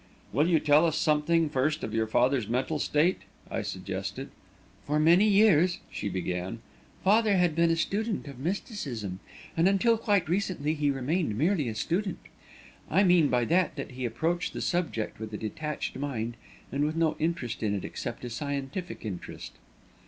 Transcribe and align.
"Will 0.33 0.47
you 0.47 0.59
tell 0.59 0.87
us 0.87 0.97
something, 0.97 1.47
first, 1.47 1.83
of 1.83 1.93
your 1.93 2.07
father's 2.07 2.47
mental 2.47 2.79
state?" 2.79 3.19
I 3.51 3.61
suggested. 3.61 4.31
"For 4.87 4.97
many 4.99 5.27
years," 5.27 5.77
she 5.91 6.09
began, 6.09 6.57
"father 7.03 7.37
had 7.37 7.53
been 7.53 7.69
a 7.69 7.75
student 7.75 8.27
of 8.27 8.39
mysticism, 8.39 9.19
and 9.55 9.67
until 9.67 9.99
quite 9.99 10.27
recently 10.27 10.73
he 10.73 10.89
remained 10.89 11.37
merely 11.37 11.67
a 11.69 11.75
student. 11.75 12.17
I 12.89 13.03
mean 13.03 13.27
by 13.27 13.45
that 13.45 13.75
that 13.75 13.91
he 13.91 14.05
approached 14.05 14.53
the 14.53 14.61
subject 14.61 15.19
with 15.19 15.31
a 15.35 15.37
detached 15.37 15.95
mind 15.95 16.35
and 16.71 16.83
with 16.83 16.95
no 16.95 17.15
interest 17.19 17.61
in 17.61 17.75
it 17.75 17.85
except 17.85 18.25
a 18.25 18.31
scientific 18.31 19.05
interest." 19.05 19.51